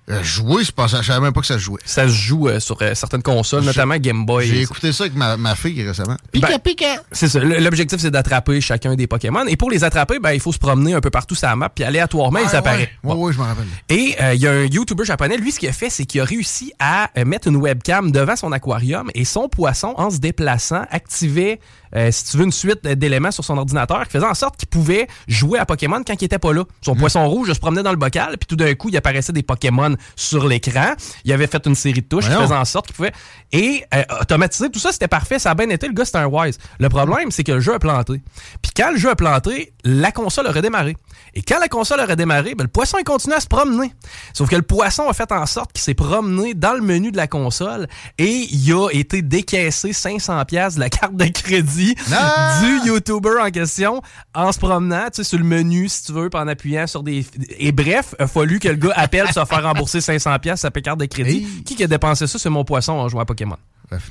[0.10, 1.82] Euh, jouer, je ne savais même pas que ça se jouait.
[1.84, 4.48] Ça se joue euh, sur euh, certaines consoles, notamment Game Boy.
[4.48, 6.16] J'ai écouté ça avec ma, ma fille récemment.
[6.32, 7.04] Pika, ben, pika!
[7.12, 7.42] C'est ça.
[7.42, 9.46] L'objectif, c'est d'attraper chacun des Pokémon.
[9.48, 11.68] Et pour les attraper, ben, il faut se promener un peu partout sur la map,
[11.68, 12.88] puis aléatoirement, ils apparaissent.
[13.04, 13.68] Oui, oui, je m'en rappelle.
[13.90, 16.26] Et il y a un YouTuber japonais, lui, ce qu'il a fait, c'est qu'il a
[16.26, 21.60] réussi à mettre une webcam devant son aquarium et son poisson, en se déplaçant, activait
[21.96, 24.68] euh, si tu veux, une suite d'éléments sur son ordinateur qui faisait en sorte qu'il
[24.68, 26.64] pouvait jouer à Pokémon quand il était pas là.
[26.82, 27.00] Son hmm.
[27.00, 29.96] poisson rouge se promenait dans le bocal, puis tout d'un coup, il apparaissait des Pokémon
[30.16, 30.94] sur l'écran.
[31.26, 33.14] Il avait fait une série de touches qui faisait en sorte qu'il pouvait.
[33.52, 35.40] Et euh, automatiser, tout ça, c'était parfait.
[35.40, 35.88] Ça a bien été.
[35.88, 36.58] Le gars, c'était un wise.
[36.80, 38.22] Le problème, c'est que le jeu a planté.
[38.62, 40.96] Puis quand le jeu a planté, la console a redémarré.
[41.34, 43.94] Et quand la console a redémarré, ben, le poisson, il continue à se promener.
[44.34, 47.18] Sauf que le poisson a fait en sorte qu'il s'est promené dans le menu de
[47.18, 53.42] la console et il a été décaissé 500$ de la carte de crédit du YouTuber
[53.42, 54.02] en question
[54.34, 57.26] en se promenant tu sais, sur le menu, si tu veux, en appuyant sur des...
[57.58, 61.00] Et bref, il a fallu que le gars appelle se faire rembourser 500$ sa carte
[61.00, 61.46] de crédit.
[61.66, 62.40] Qui a dépensé ça?
[62.40, 63.58] C'est mon poisson en jouant à Pokémon.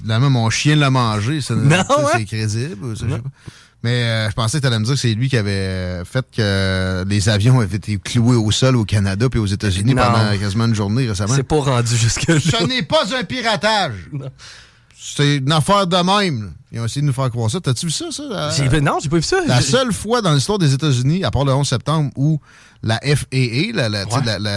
[0.01, 1.41] Finalement, mon chien l'a mangé.
[1.41, 2.97] C'est crédible.
[2.97, 3.07] Ça,
[3.83, 6.27] mais euh, je pensais que tu allais me dire que c'est lui qui avait fait
[6.35, 10.65] que les avions avaient été cloués au sol au Canada puis aux États-Unis pendant quasiment
[10.65, 11.35] une journée récemment.
[11.35, 12.41] C'est pas rendu jusque-là.
[12.41, 14.11] Ce n'est pas un piratage.
[14.99, 16.55] C'est une affaire de même.
[16.73, 17.61] Ils ont essayé de nous faire croire ça.
[17.61, 18.23] T'as-tu vu ça, ça?
[18.81, 19.39] Non, j'ai pas vu ça.
[19.47, 22.41] La seule fois dans l'histoire des États-Unis, à part le 11 septembre, où
[22.83, 23.73] la FAA,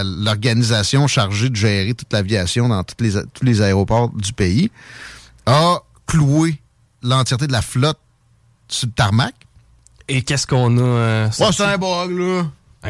[0.02, 4.70] l'organisation chargée de gérer toute l'aviation dans les, tous les aéroports du pays,
[5.46, 6.60] a cloué
[7.02, 7.98] l'entièreté de la flotte
[8.68, 9.34] sur le tarmac.
[10.08, 10.80] Et qu'est-ce qu'on a?
[10.80, 12.46] Euh, c'est un bug, là.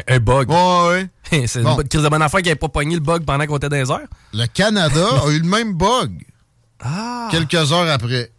[0.09, 0.49] Un, bug?
[0.49, 1.47] Ouais, ouais.
[1.47, 3.69] c'est une crise de bonne affaire qui n'avait pas pogné le bug pendant qu'on était
[3.69, 4.09] dans les heures.
[4.33, 6.25] Le Canada a eu le même bug.
[6.81, 7.29] Ah.
[7.31, 8.33] Quelques heures après.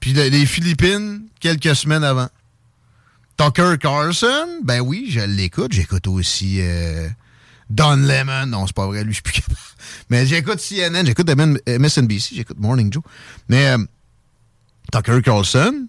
[0.00, 2.28] Puis les Philippines, quelques semaines avant.
[3.36, 5.72] Tucker Carlson, ben oui, je l'écoute.
[5.72, 7.08] J'écoute aussi euh,
[7.70, 8.46] Don Lemon.
[8.46, 9.58] Non, c'est pas vrai, lui, je suis plus capable.
[10.10, 13.02] Mais j'écoute CNN, j'écoute MSNBC, j'écoute Morning Joe.
[13.48, 13.78] Mais euh,
[14.92, 15.86] Tucker Carlson,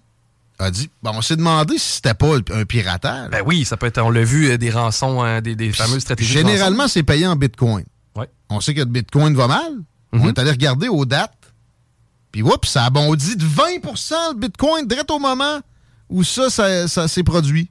[0.58, 3.30] a dit bon, on s'est demandé si c'était pas un piratage.
[3.30, 4.00] Ben oui, ça peut être.
[4.00, 6.32] On l'a vu, euh, des rançons, hein, des, des, fameuses stratégies.
[6.32, 7.84] Généralement, c'est payé en bitcoin.
[8.16, 8.28] Ouais.
[8.50, 9.72] On sait que le bitcoin va mal.
[10.12, 10.28] On mhm.
[10.28, 11.43] est allé regarder aux dates.
[12.34, 15.60] Puis, oups, ça a bondi de 20% le bitcoin, direct au moment
[16.10, 17.70] où ça, ça, ça s'est produit.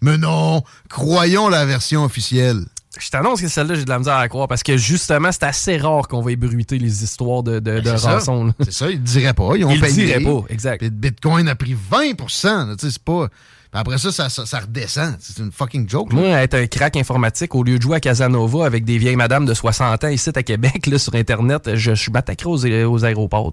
[0.00, 2.64] Mais non, croyons la version officielle.
[2.98, 5.76] Je t'annonce que celle-là, j'ai de la misère à croire parce que justement, c'est assez
[5.76, 8.54] rare qu'on va ébruiter les histoires de, de, ben, rançon.
[8.60, 9.50] C'est ça, ils ne diraient pas.
[9.56, 10.06] Ils ont ils payé.
[10.06, 10.80] diraient pas, exact.
[10.80, 13.28] le Bitcoin a pris 20% c'est pas.
[13.74, 15.16] Après ça ça, ça, redescend.
[15.20, 16.12] C'est une fucking joke.
[16.12, 19.44] Moi, être un crack informatique, au lieu de jouer à Casanova avec des vieilles madames
[19.44, 23.52] de 60 ans ici à Québec, là, sur Internet, je, suis m'attaquerai aux, aux, aéroports.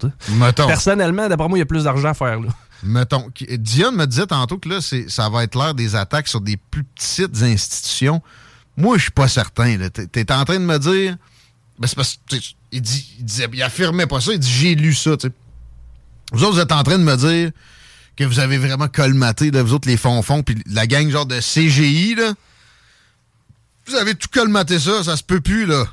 [0.55, 2.39] Personnellement, d'après moi, il y a plus d'argent à faire.
[2.39, 2.49] Là.
[2.83, 6.57] Mettons, Dion me disait tantôt que là, ça va être l'heure des attaques sur des
[6.57, 8.21] plus petites institutions
[8.77, 9.77] moi, je suis pas certain.
[9.93, 11.17] Tu es en train de me dire.
[11.79, 12.19] Ben, c'est parce
[12.71, 14.33] il, dit, il, disait, il affirmait pas ça.
[14.33, 15.11] Il dit j'ai lu ça.
[16.31, 17.51] Vous autres, vous êtes en train de me dire
[18.15, 21.39] que vous avez vraiment colmaté, là, vous autres, les fonds-fonds, puis la gang genre de
[21.39, 22.33] CGI, là.
[23.87, 25.85] Vous avez tout colmaté ça, ça se peut plus, là.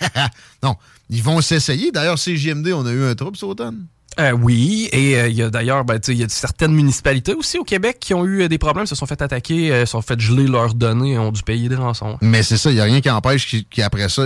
[0.62, 0.76] non,
[1.10, 1.92] ils vont s'essayer.
[1.92, 3.86] D'ailleurs, CGMD, on a eu un trouble cet automne.
[4.18, 7.58] Euh, oui, et euh, il y a d'ailleurs, ben, il y a certaines municipalités aussi
[7.58, 10.18] au Québec qui ont eu euh, des problèmes, se sont fait attaquer, se sont fait
[10.18, 12.18] geler leurs données, ont dû payer des rançons.
[12.20, 14.24] Mais c'est ça, il n'y a rien qui empêche qu'après ça,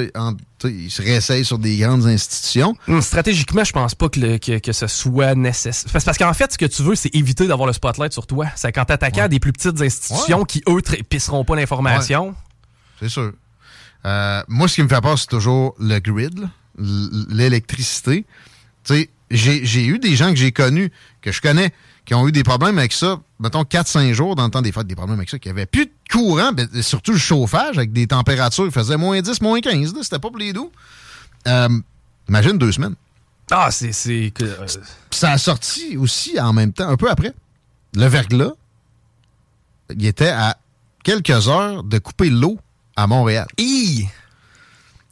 [0.64, 2.74] ils se réessayent sur des grandes institutions.
[2.88, 5.92] Hum, stratégiquement, je pense pas que, que, ce soit nécessaire.
[5.92, 8.46] Parce, qu'en fait, ce que tu veux, c'est éviter d'avoir le spotlight sur toi.
[8.56, 12.34] C'est quand t'attaques à des plus petites institutions qui, eux, pisseront pas l'information.
[13.00, 13.32] C'est sûr.
[14.48, 16.48] moi, ce qui me fait peur, c'est toujours le grid,
[17.28, 18.24] l'électricité.
[18.82, 21.72] Tu sais, j'ai eu des gens que j'ai connus, que je connais,
[22.04, 24.86] qui ont eu des problèmes avec ça, mettons 4-5 jours dans le temps des fêtes,
[24.86, 28.06] des problèmes avec ça, qui n'avaient plus de courant, ben, surtout le chauffage, avec des
[28.06, 30.70] températures qui faisaient moins 10, moins 15, c'était pas pour les doux.
[31.48, 31.68] Euh,
[32.28, 32.94] imagine deux semaines.
[33.50, 34.32] Ah, c'est...
[34.40, 34.66] Euh,
[35.10, 37.32] ça a sorti aussi en même temps, un peu après.
[37.94, 38.52] Le verglas,
[39.90, 40.56] il était à
[41.02, 42.58] quelques heures de couper l'eau
[42.96, 43.46] à Montréal.
[43.58, 44.08] Il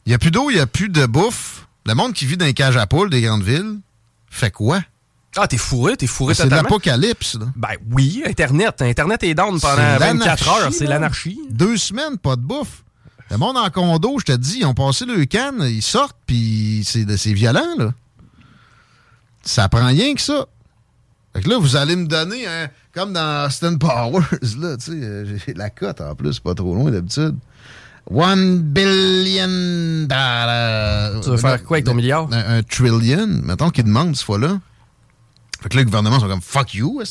[0.07, 1.67] n'y a plus d'eau, il n'y a plus de bouffe.
[1.85, 3.79] Le monde qui vit dans les cages à poules des grandes villes,
[4.33, 4.81] fait quoi?
[5.35, 7.47] Ah, t'es fourré, t'es fourré C'est l'apocalypse, là.
[7.55, 8.81] Ben oui, Internet.
[8.81, 10.73] Internet est down pendant 24 heures.
[10.73, 11.39] C'est l'anarchie.
[11.49, 12.83] Deux semaines, pas de bouffe.
[13.31, 16.83] Le monde en condo, je te dis, ils ont passé le canne, ils sortent, puis
[16.85, 17.93] c'est violent, là.
[19.43, 20.45] Ça prend rien que ça.
[21.33, 22.45] Fait que là, vous allez me donner,
[22.93, 24.21] comme dans Austin Powers,
[24.59, 27.35] là, tu sais, euh, j'ai la cote en plus, pas trop loin d'habitude.
[28.11, 31.21] One billion dollars.
[31.21, 32.27] Tu veux faire quoi avec ton milliard?
[32.31, 33.27] Un, trillion.
[33.27, 34.59] Mettons qu'il demande cette fois-là.
[35.61, 37.01] Fait que là, le gouvernement sont comme fuck you.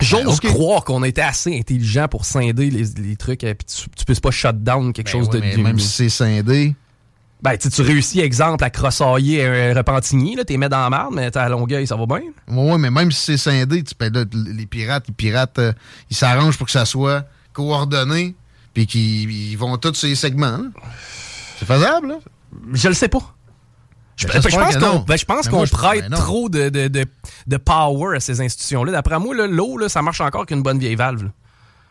[0.00, 4.20] J'ose ben, croire qu'on était assez intelligent pour scinder les, trucs et tu, tu puisses
[4.20, 5.38] pas shut down quelque ben chose de.
[5.38, 6.74] Mais même si c'est scindé.
[7.42, 11.36] Ben, tu réussis, exemple, à crossailler un repentigny, là, t'es mis dans la marde, mais
[11.36, 12.22] à Longueuil, ça va bien.
[12.48, 15.72] Oui, mais même si c'est scindé, tu, ben, les pirates, les pirates, euh,
[16.10, 18.34] ils s'arrangent pour que ça soit coordonné
[18.76, 20.58] puis qu'ils vont tous ces segments.
[21.58, 22.18] C'est faisable, là?
[22.74, 23.34] Je le sais pas.
[24.16, 26.88] Je, ben, pense qu'on prête trop de, de,
[27.46, 28.92] de, power à ces institutions-là.
[28.92, 31.30] D'après moi, l'eau, ça marche encore qu'une bonne vieille valve.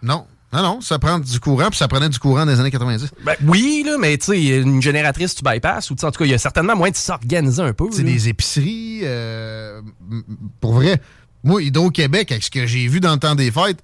[0.03, 0.27] Non.
[0.53, 3.09] Non, non, ça prend du courant, puis ça prenait du courant dans les années 90.
[3.23, 6.31] Ben, oui, là, mais tu sais, une génératrice, tu bypasses, ou en tout cas, il
[6.31, 7.85] y a certainement moyen de s'organiser un peu.
[7.91, 9.81] C'est des épiceries, euh,
[10.61, 11.01] pour vrai.
[11.43, 13.83] Moi, Hydro-Québec, avec ce que j'ai vu dans le temps des fêtes,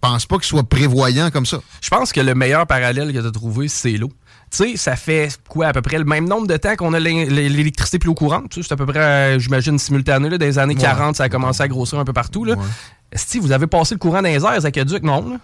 [0.00, 1.60] pense pas qu'il soit prévoyant comme ça.
[1.80, 4.10] Je pense que le meilleur parallèle que tu as trouvé, c'est l'eau.
[4.50, 6.98] Tu sais, ça fait quoi, à peu près le même nombre de temps qu'on a
[6.98, 8.42] l'électricité plus au courant.
[8.50, 10.28] c'est à peu près, euh, j'imagine, simultané.
[10.28, 12.44] Là, dans les années 40, ça a commencé à grossir un peu partout.
[12.44, 12.56] Là.
[13.14, 15.38] Si vous avez passé le courant dans les airs, aqueducs, non?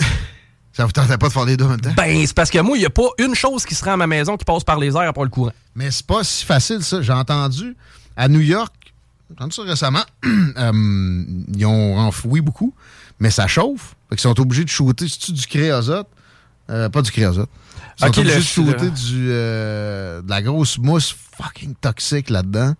[0.72, 1.92] ça vous tentait pas de faire les deux en même temps?
[1.96, 3.96] Ben, c'est parce que moi, il n'y a pas une chose qui se rend à
[3.96, 5.52] ma maison qui passe par les airs à part le courant.
[5.76, 7.02] Mais c'est pas si facile, ça.
[7.02, 7.76] J'ai entendu
[8.16, 8.74] à New York,
[9.34, 12.74] entendu ça récemment, euh, ils ont enfoui beaucoup
[13.20, 13.94] mais ça chauffe.
[14.08, 15.08] Fait qu'ils sont obligés de shooter.
[15.08, 16.08] C'est-tu du créosote?
[16.70, 17.50] Euh, pas du créosote.
[17.98, 22.74] Ils sont obligés de shooter du, euh, de la grosse mousse fucking toxique là-dedans.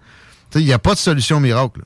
[0.55, 1.83] Il n'y a pas de solution miracle.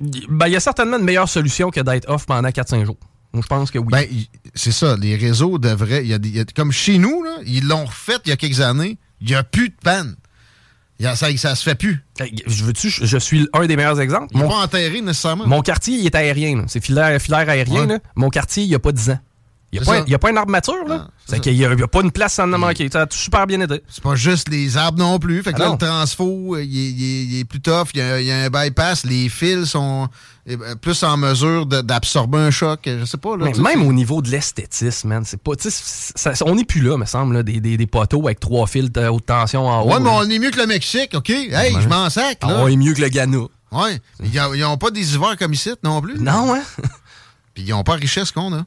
[0.00, 2.98] Ben, il y a certainement une meilleure solution que d'être off pendant 4-5 jours.
[3.32, 3.88] Donc, je pense que oui.
[3.90, 4.06] Ben,
[4.54, 4.96] c'est ça.
[4.96, 6.06] Les réseaux devraient.
[6.06, 8.98] Y a comme chez nous, là, ils l'ont refait il y a quelques années.
[9.20, 10.16] Il n'y a plus de panne.
[11.00, 12.04] Ça, ça se fait plus.
[12.46, 14.36] Je, veux -tu, je suis un des meilleurs exemples.
[14.36, 15.46] Mon, pas enterré nécessairement.
[15.46, 16.64] Mon quartier, il est aérien.
[16.66, 18.00] C'est filaire, filaire aérien.
[18.16, 19.18] Mon quartier, il n'y a pas 10 ans.
[19.70, 21.08] Il n'y a, a, pas une arbre mature, là?
[21.08, 22.88] Ah, c'est qu'il n'y a, pas une place sans en manquer.
[22.90, 23.82] Ça a tout super bien aidé.
[23.90, 25.42] C'est pas juste les arbres non plus.
[25.42, 27.88] Fait que ah là, le transfo, euh, il, est plus tough.
[27.92, 29.04] Il y, a, un bypass.
[29.04, 30.08] Les fils sont
[30.48, 32.80] euh, plus en mesure d'absorber un choc.
[32.86, 33.36] Je sais pas.
[33.36, 35.52] Là, même au niveau de l'esthétisme, man, c'est pas.
[36.46, 39.26] on n'est plus là, me semble, des, des, des, poteaux avec trois fils de haute
[39.26, 39.92] tension en haut.
[39.92, 41.28] Ouais, mais on est mieux que le Mexique, OK?
[41.28, 42.42] Hey, je m'en sac.
[42.42, 42.60] Là.
[42.62, 43.38] On est mieux que le Ghana.
[43.70, 44.00] Ouais.
[44.24, 46.18] Ils n'ont pas des hivers comme ici non plus.
[46.18, 46.62] Non, hein?
[47.54, 48.64] Puis ils n'ont pas la richesse qu'on a.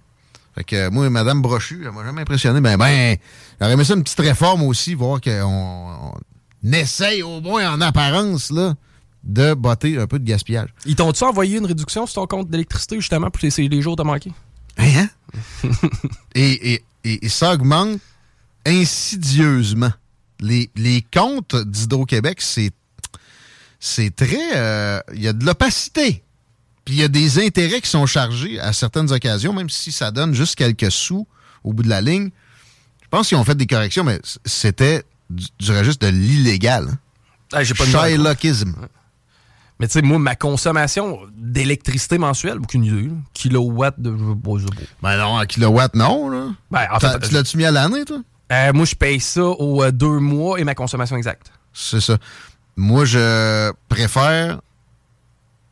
[0.55, 2.59] Fait que moi, Madame Brochu, elle m'a jamais impressionné.
[2.59, 3.17] Ben, ben,
[3.59, 6.13] j'aurais aimé ça une petite réforme aussi, voir qu'on
[6.71, 8.75] essaye au moins en apparence, là,
[9.23, 10.69] de botter un peu de gaspillage.
[10.85, 14.03] Ils t'ont-tu envoyé une réduction sur ton compte d'électricité, justement, pour essayer les jours de
[14.03, 14.33] manquer?
[14.77, 15.07] Hein?
[16.35, 17.99] et, et, ça augmente
[18.65, 19.91] insidieusement.
[20.39, 22.71] Les, les comptes d'Hydro-Québec, c'est
[23.81, 24.55] c'est très...
[24.55, 26.23] Euh, il y a de l'opacité.
[26.85, 30.11] Puis il y a des intérêts qui sont chargés à certaines occasions, même si ça
[30.11, 31.27] donne juste quelques sous
[31.63, 32.31] au bout de la ligne.
[33.03, 36.87] Je pense qu'ils ont fait des corrections, mais c'était du, registre de l'illégal.
[37.53, 38.73] Ah, j'ai pas Shylockism.
[39.79, 43.09] Mais tu sais, moi, ma consommation d'électricité mensuelle, aucune idée.
[43.33, 44.11] Kilowatt de.
[45.01, 46.29] Ben non, un kilowatt, non.
[46.29, 46.49] Là.
[46.69, 48.19] Ben, en fait, tu l'as-tu mis à l'année, toi?
[48.51, 51.51] Euh, moi, je paye ça aux euh, deux mois et ma consommation exacte.
[51.73, 52.17] C'est ça.
[52.75, 54.61] Moi, je préfère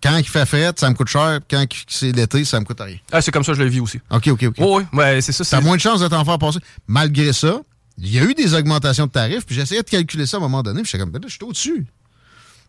[0.01, 1.39] quand il fait fret, ça me coûte cher.
[1.49, 2.97] Quand c'est l'été, ça me coûte rien.
[3.11, 3.99] Ah, c'est comme ça que je le vis aussi.
[4.09, 4.55] OK, OK, OK.
[4.59, 5.43] Oui, oui, c'est ça.
[5.43, 6.59] T'as moins de chances de t'en faire passer.
[6.87, 7.59] Malgré ça,
[7.97, 10.43] il y a eu des augmentations de tarifs, puis j'essayais de calculer ça à un
[10.43, 11.85] moment donné, puis j'étais comme, ben là, je suis au-dessus.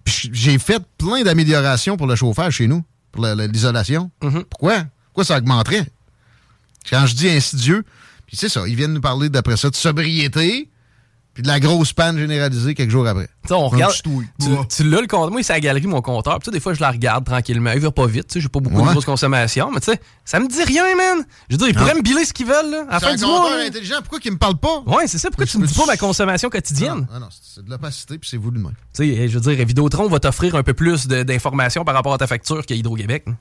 [0.04, 4.10] Puis j'ai fait plein d'améliorations pour le chauffage chez nous, pour l'isolation.
[4.22, 4.44] Mhm.
[4.44, 4.84] Pourquoi?
[5.06, 5.86] Pourquoi ça augmenterait?
[6.88, 7.84] Quand je dis insidieux,
[8.26, 10.68] puis c'est ça, ils viennent nous parler d'après ça de sobriété,
[11.32, 13.28] puis de la grosse panne généralisée quelques jours après.
[13.42, 13.94] Tu sais, on regarde.
[14.02, 14.10] Tu,
[14.68, 15.30] tu l'as le compteur.
[15.30, 16.38] Moi, c'est à la galerie, mon compteur.
[16.40, 17.70] Puis, des fois, je la regarde tranquillement.
[17.72, 18.26] Il va pas vite.
[18.26, 18.86] Tu sais, j'ai pas beaucoup Ouais.
[18.86, 19.70] de grosses consommations.
[19.72, 21.24] Mais, tu sais, ça me dit rien, man.
[21.48, 22.84] Je veux dire, ils pourraient me biler ce qu'ils veulent, là.
[22.90, 24.82] À la fin un du compteur intelligent, pourquoi qu'ils me parlent pas?
[24.86, 25.28] Ouais, c'est ça.
[25.30, 27.06] Pourquoi tu me dis pas ma consommation quotidienne?
[27.14, 28.74] Ah non, c'est de l'opacité, puis c'est voulu de même.
[28.94, 32.18] Tu sais, je veux dire, Vidéotron va t'offrir un peu plus d'informations par rapport à
[32.18, 33.24] ta facture qu'à Hydro-Québec.
[33.28, 33.36] hein.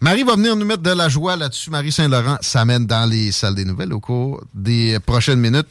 [0.00, 1.70] Marie va venir nous mettre de la joie là-dessus.
[1.70, 5.68] Marie Saint-Laurent s'amène dans les salles des nouvelles au cours des prochaines minutes.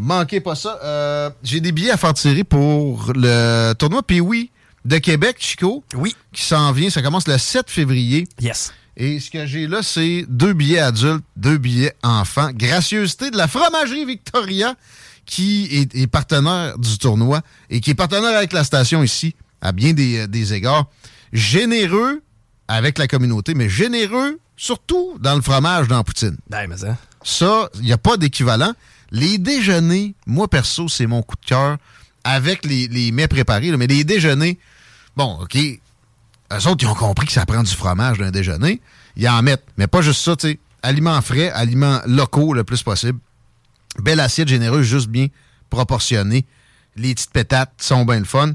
[0.00, 0.78] Manquez pas ça.
[0.84, 4.50] Euh, J'ai des billets à faire tirer pour le tournoi Pee-Wee
[4.84, 5.82] de Québec, Chico.
[5.94, 6.14] Oui.
[6.32, 6.88] Qui s'en vient.
[6.88, 8.28] Ça commence le 7 février.
[8.40, 8.72] Yes.
[8.96, 12.50] Et ce que j'ai là, c'est deux billets adultes, deux billets enfants.
[12.52, 14.74] Gracieuseté de la fromagerie Victoria,
[15.26, 19.72] qui est, est partenaire du tournoi et qui est partenaire avec la station ici, à
[19.72, 20.86] bien des, des égards.
[21.32, 22.22] Généreux
[22.68, 26.36] avec la communauté, mais généreux surtout dans le fromage, dans la poutine.
[26.50, 26.96] Ben, mais ça.
[27.22, 28.72] Ça, il n'y a pas d'équivalent.
[29.10, 31.78] Les déjeuners, moi perso, c'est mon coup de cœur
[32.24, 33.70] avec les, les mets préparés.
[33.70, 34.58] là, mais les déjeuners,
[35.16, 38.80] bon, OK, eux autres, ils ont compris que ça prend du fromage d'un déjeuner.
[39.16, 39.66] Ils en mettent.
[39.76, 40.58] Mais pas juste ça, tu sais.
[40.82, 43.18] Aliments frais, aliments locaux le plus possible.
[43.98, 45.26] Belle assiette généreuse, juste bien
[45.70, 46.46] proportionnée.
[46.96, 48.52] Les petites pétates sont bien le fun.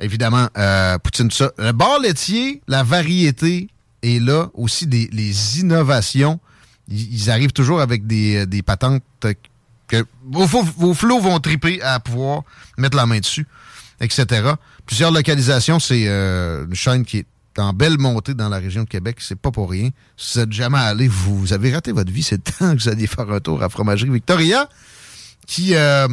[0.00, 1.52] Évidemment, euh, poutine, ça.
[1.58, 3.68] Le bar laitier, la variété
[4.02, 4.48] est là.
[4.54, 6.40] Aussi, des, les innovations.
[6.88, 9.04] Ils, arrivent toujours avec des, des patentes
[9.90, 12.42] que vos, flots vont triper à pouvoir
[12.78, 13.46] mettre la main dessus,
[14.00, 14.52] etc.
[14.86, 17.26] Plusieurs localisations, c'est euh, une chaîne qui est
[17.58, 19.16] en belle montée dans la région de Québec.
[19.20, 19.90] C'est pas pour rien.
[20.16, 22.22] Si vous êtes jamais allé, vous, avez raté votre vie.
[22.22, 24.68] C'est temps que vous alliez faire un tour à Fromagerie Victoria,
[25.46, 26.08] qui, euh,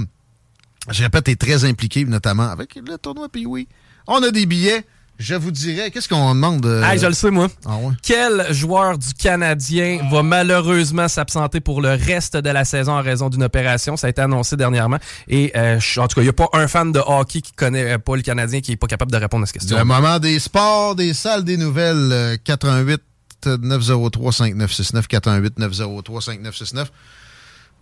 [0.89, 3.67] je répète, est très impliqué, notamment avec le tournoi puis oui.
[4.07, 4.85] On a des billets.
[5.19, 6.65] Je vous dirais, qu'est-ce qu'on demande?
[6.65, 7.47] euh, Ah, je le sais, moi.
[7.65, 7.93] Ah ouais?
[8.03, 13.29] Quel joueur du Canadien va malheureusement s'absenter pour le reste de la saison en raison
[13.29, 13.97] d'une opération?
[13.97, 14.99] Ça a été annoncé dernièrement.
[15.27, 17.51] Et euh, je- en tout cas, il n'y a pas un fan de hockey qui
[17.53, 19.75] connaît euh, pas le Canadien qui n'est pas capable de répondre à cette question.
[19.77, 23.01] Le moment des sports, des salles, des nouvelles, euh, 88
[23.45, 26.91] 903 5969 88 903 5969.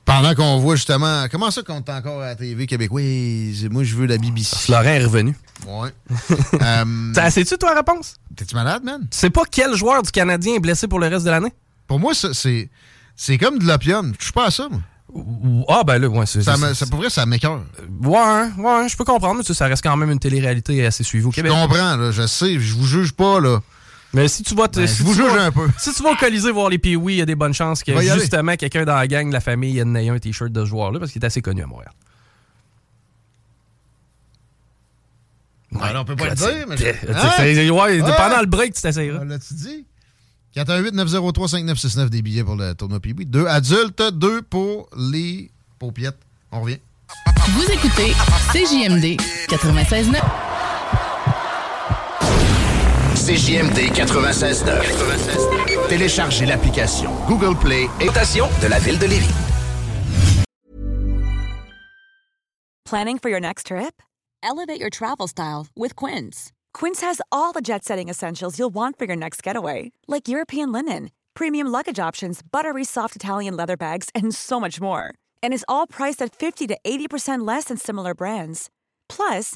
[0.05, 3.67] Pendant qu'on voit justement, comment ça qu'on est encore à la TV québécoise?
[3.71, 4.71] Moi, je veux la BBC.
[4.71, 5.35] Laurent est revenu.
[5.67, 5.89] Ouais.
[6.61, 8.15] Euh, Sais-tu toi la réponse?
[8.35, 9.01] T'es-tu malade, man?
[9.09, 11.51] Tu sais pas quel joueur du Canadien est blessé pour le reste de l'année?
[11.87, 12.69] Pour moi, c'est
[13.15, 14.13] c'est comme de l'opium.
[14.19, 14.81] Je suis pas à ça, moi.
[15.69, 17.61] Ah, ben là, ouais, c'est Ça, me- ça, pour vrai, ça m'écœure.
[18.03, 21.31] Ouais, ouais, je peux comprendre, mais ça reste quand même une télé-réalité assez suivie au
[21.31, 21.51] Je Québec.
[21.51, 23.59] comprends, là, je sais, je vous juge pas, là.
[24.13, 24.79] Mais si tu vas te.
[24.79, 25.67] Ben, si je vous tu vas- un peu.
[25.77, 27.91] Si tu vas au Colisée voir les pee il y a des bonnes chances que
[27.99, 30.99] justement quelqu'un dans la gang de la famille ait ait un t-shirt de ce joueur-là
[30.99, 31.91] parce qu'il est assez connu à Montréal.
[35.71, 36.77] Ouais, là, on peut pas le dire, mais...
[36.77, 37.43] je- Hein?
[37.43, 38.15] ouais, Ouais.
[38.15, 39.19] pendant le break, tu t'essayeras.
[39.21, 39.85] On L'as-tu dit?
[40.55, 43.25] 418-903-5969 des billets pour le tournoi PB.
[43.25, 46.17] Deux adultes, deux pour les paupiettes.
[46.51, 46.77] On revient.
[47.49, 48.13] Vous écoutez
[48.53, 49.17] CJMD
[49.49, 50.21] 96.9.
[53.25, 55.87] CJMD 96.9.
[55.89, 59.33] Téléchargez l'application Google Play et Station de la ville de Lévis.
[62.85, 64.03] Planning for your next trip?
[64.43, 66.51] Elevate your travel style with Quince.
[66.75, 70.71] Quince has all the jet setting essentials you'll want for your next getaway, like European
[70.71, 75.15] linen, premium luggage options, buttery soft Italian leather bags, and so much more.
[75.41, 78.69] And is all priced at 50 to 80% less than similar brands.
[79.09, 79.55] Plus,